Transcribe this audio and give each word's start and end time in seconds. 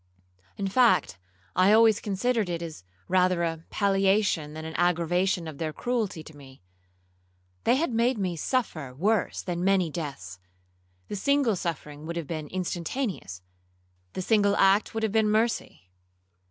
In 0.57 0.67
fact, 0.67 1.19
I 1.55 1.71
always 1.71 1.99
considered 1.99 2.49
it 2.49 2.63
as 2.63 2.83
rather 3.07 3.43
a 3.43 3.65
palliation 3.69 4.53
than 4.55 4.65
an 4.65 4.73
aggravation 4.73 5.47
of 5.47 5.59
their 5.59 5.71
cruelty 5.71 6.23
to 6.23 6.35
me. 6.35 6.63
They 7.65 7.75
had 7.75 7.93
made 7.93 8.17
me 8.17 8.35
suffer 8.35 8.95
worse 8.95 9.43
than 9.43 9.63
many 9.63 9.91
deaths,—the 9.91 11.15
single 11.15 11.55
suffering 11.55 12.07
would 12.07 12.15
have 12.15 12.25
been 12.25 12.47
instantaneous,—the 12.47 13.43
single 14.23 14.55
act 14.55 14.95
would 14.95 15.03
have 15.03 15.11
been 15.11 15.29
mercy. 15.29 15.91